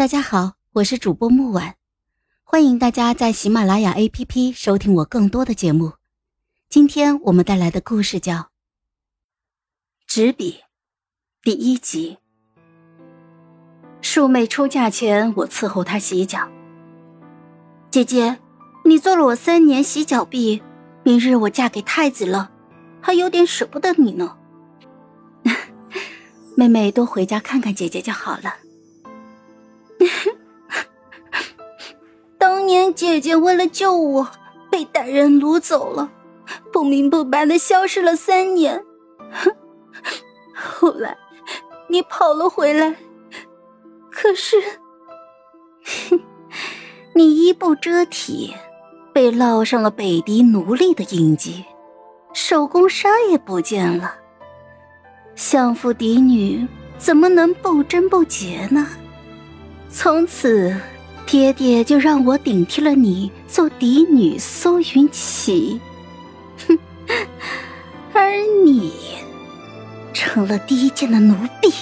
[0.00, 1.74] 大家好，我是主播木婉，
[2.42, 5.92] 欢迎大家在喜马拉雅 APP 收听我更多的节目。
[6.70, 8.34] 今天我们带来的故事叫
[10.06, 10.52] 《纸笔》
[11.42, 12.16] 第一集。
[14.00, 16.48] 庶妹出嫁前，我伺候她洗脚。
[17.90, 18.38] 姐姐，
[18.86, 20.62] 你做了我三年洗脚婢，
[21.02, 22.50] 明日我嫁给太子了，
[23.02, 24.38] 还有点舍不得你呢。
[26.56, 28.54] 妹妹多回家看看姐姐就好了。
[32.38, 34.28] 当年姐姐为了救我，
[34.70, 36.10] 被歹人掳走了，
[36.72, 38.82] 不明不白的消失了三年。
[40.54, 41.16] 后来
[41.88, 42.96] 你跑了回来，
[44.10, 44.56] 可是
[47.14, 48.54] 你衣不遮体，
[49.12, 51.64] 被烙上了北狄奴隶的印记，
[52.32, 54.14] 手工纱也不见了。
[55.34, 56.66] 相夫嫡女
[56.98, 58.86] 怎么能不贞不洁呢？
[59.92, 60.74] 从此，
[61.26, 65.80] 爹爹就让我顶替了你做嫡女苏云起，
[66.66, 66.78] 哼，
[68.14, 68.92] 而你
[70.14, 71.72] 成了低贱的奴婢。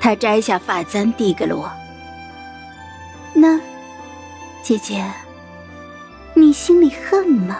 [0.00, 1.70] 他摘下发簪递给了我，
[3.34, 3.60] 那，
[4.62, 5.04] 姐姐，
[6.34, 7.58] 你心里恨吗？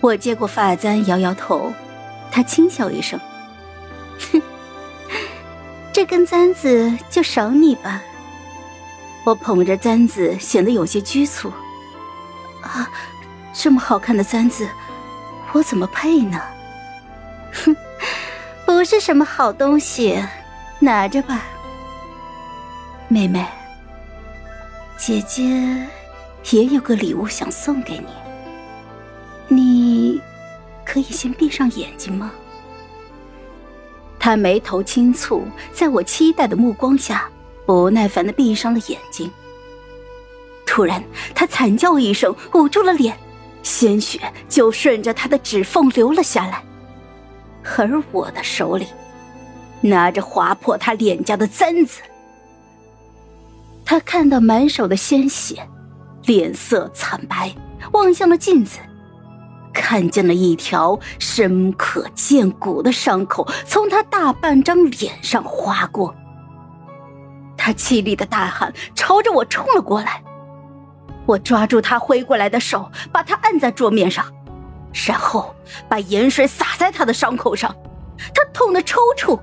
[0.00, 1.72] 我接过发簪，摇摇头，
[2.30, 3.18] 他轻笑一声，
[5.96, 8.02] 这根簪子就赏你吧。
[9.24, 11.50] 我捧着簪子，显得有些拘促。
[12.60, 12.86] 啊，
[13.54, 14.68] 这么好看的簪子，
[15.52, 16.38] 我怎么配呢？
[17.50, 17.74] 哼，
[18.66, 20.22] 不是什么好东西，
[20.80, 21.44] 拿着吧。
[23.08, 23.46] 妹妹，
[24.98, 25.42] 姐姐
[26.50, 28.04] 也有个礼物想送给
[29.48, 30.20] 你，你
[30.84, 32.30] 可以先闭上眼睛吗？
[34.26, 37.30] 他眉头轻蹙，在我期待的目光下，
[37.64, 39.30] 不耐烦的闭上了眼睛。
[40.66, 41.00] 突然，
[41.32, 43.16] 他惨叫一声，捂住了脸，
[43.62, 44.18] 鲜血
[44.48, 46.60] 就顺着他的指缝流了下来。
[47.78, 48.88] 而我的手里，
[49.80, 52.00] 拿着划破他脸颊的簪子。
[53.84, 55.64] 他看到满手的鲜血，
[56.24, 57.54] 脸色惨白，
[57.92, 58.80] 望向了镜子。
[59.76, 66.16] 看见了一条深可见骨的伤口从他大半张脸上划过，
[67.58, 70.22] 他凄厉的大喊，朝着我冲了过来。
[71.26, 74.24] 我抓住他挥过来的手，把他按在桌面上，
[75.06, 75.54] 然后
[75.88, 77.76] 把盐水洒在他的伤口上。
[78.34, 79.38] 他痛得抽搐，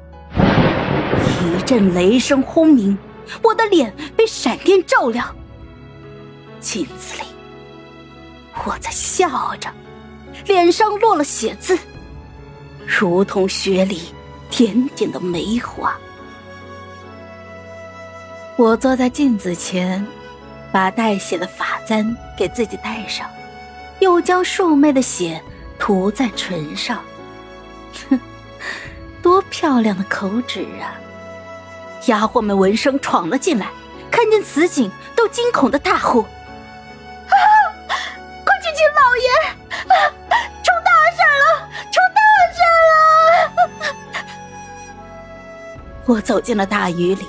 [1.46, 2.98] 一阵雷声轰鸣，
[3.44, 5.34] 我的脸被闪电照亮。
[6.60, 7.28] 镜子里，
[8.66, 9.70] 我在笑着。
[10.46, 11.78] 脸上落了血渍，
[12.86, 14.14] 如同雪里
[14.50, 15.96] 点点的梅花。
[18.56, 20.06] 我坐在镜子前，
[20.72, 23.28] 把带血的发簪给自己戴上，
[24.00, 25.42] 又将树妹的血
[25.80, 27.02] 涂在唇上。
[28.10, 28.20] 哼，
[29.22, 30.94] 多漂亮的口纸啊！
[32.08, 33.68] 丫鬟们闻声闯了进来，
[34.12, 36.22] 看见此景，都惊恐的大呼
[37.30, 37.34] ：“啊！
[38.46, 39.30] 快去请老爷！”
[39.90, 40.14] 啊
[46.06, 47.26] 我走进了大雨里，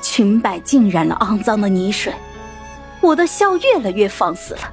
[0.00, 2.14] 裙摆浸染了肮脏的泥水，
[3.00, 4.72] 我的笑越来越放肆了，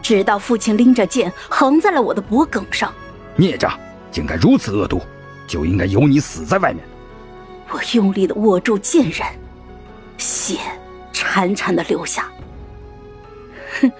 [0.00, 2.92] 直到父亲拎着剑横在了我的脖颈上。
[3.36, 3.78] 孽障，
[4.10, 5.02] 竟敢如此恶毒，
[5.46, 6.84] 就应该由你死在外面。
[7.70, 9.26] 我用力的握住剑刃，
[10.16, 10.58] 血
[11.12, 12.30] 潺潺的流下。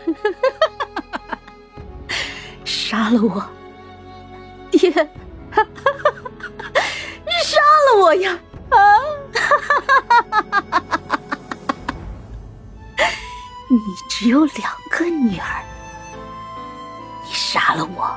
[2.64, 3.44] 杀了我，
[4.70, 4.90] 爹！
[7.98, 8.38] 我呀，
[8.70, 8.78] 啊！
[13.68, 13.76] 你
[14.08, 15.64] 只有两个女儿，
[17.26, 18.16] 你杀了我，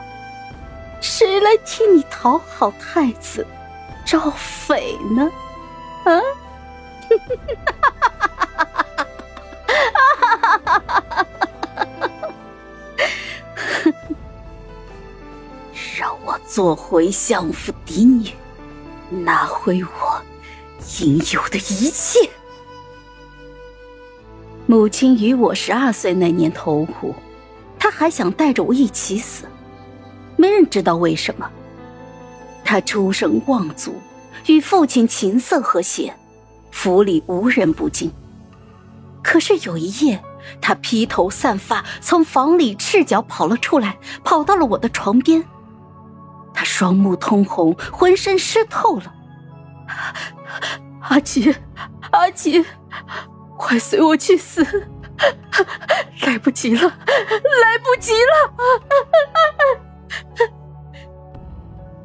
[1.01, 3.43] 谁来替你讨好太子
[4.05, 5.31] 赵匪呢？
[6.05, 6.21] 啊！
[15.97, 18.31] 让我做回相府嫡女。
[19.11, 20.21] 拿回我
[21.01, 22.29] 应有的一切。
[24.65, 27.13] 母亲与我十二岁那年投湖，
[27.77, 29.45] 她还想带着我一起死，
[30.37, 31.49] 没人知道为什么。
[32.63, 33.93] 她出身望族，
[34.47, 36.15] 与父亲琴瑟和谐，
[36.71, 38.09] 府里无人不敬。
[39.21, 40.23] 可是有一夜，
[40.61, 45.43] 她披头散发从房里赤脚跑了出来，跑到了我的床边。
[46.61, 49.11] 他双目通红，浑身湿透了。
[50.99, 51.55] 阿奇，
[52.11, 52.63] 阿奇，
[53.57, 54.63] 快随我去死！
[56.21, 58.53] 来不及了，来不及了！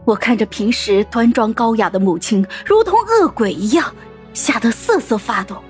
[0.07, 3.95] 我看着平时端庄高雅的母亲，如同恶鬼一样，
[4.33, 5.63] 吓得瑟瑟发抖。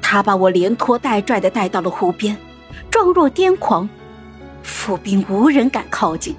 [0.00, 2.36] 他把我连拖带拽的带到了湖边，
[2.88, 3.88] 状若癫狂，
[4.62, 6.36] 府兵无人敢靠近。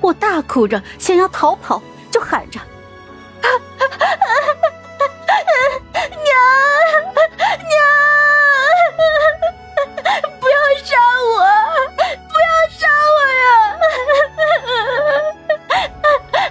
[0.00, 2.60] 我大哭着想要逃跑，就喊着
[5.92, 6.32] ：“娘，
[7.68, 7.78] 娘，
[10.40, 11.36] 不要杀我，
[11.96, 12.86] 不要杀
[13.16, 13.42] 我呀！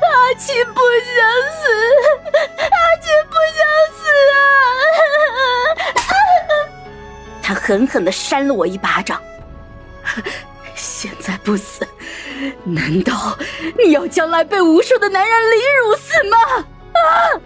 [0.01, 0.79] 阿七不
[1.15, 1.15] 想
[1.57, 1.59] 死，
[2.59, 3.59] 阿七不想
[3.97, 3.99] 死
[4.33, 4.37] 啊！”
[7.41, 9.21] 他狠狠的扇了我一巴掌。
[10.75, 11.87] 现在不死，
[12.63, 13.37] 难道
[13.83, 16.37] 你要将来被无数的男人凌辱死吗？
[16.93, 17.41] 啊！